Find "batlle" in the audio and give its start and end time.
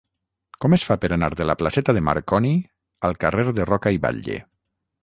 4.09-4.43